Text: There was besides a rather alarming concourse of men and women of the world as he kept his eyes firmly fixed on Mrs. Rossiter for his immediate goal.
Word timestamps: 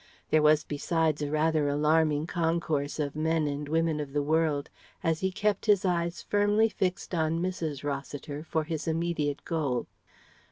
There 0.31 0.41
was 0.41 0.63
besides 0.63 1.21
a 1.21 1.29
rather 1.29 1.69
alarming 1.69 2.25
concourse 2.25 2.99
of 2.99 3.15
men 3.15 3.45
and 3.45 3.69
women 3.69 3.99
of 3.99 4.13
the 4.13 4.23
world 4.23 4.71
as 5.03 5.19
he 5.19 5.31
kept 5.31 5.67
his 5.67 5.85
eyes 5.85 6.23
firmly 6.23 6.69
fixed 6.69 7.13
on 7.13 7.39
Mrs. 7.39 7.83
Rossiter 7.83 8.43
for 8.43 8.63
his 8.63 8.87
immediate 8.87 9.45
goal. 9.45 9.85